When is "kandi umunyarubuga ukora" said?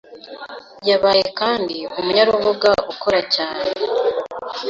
1.39-3.19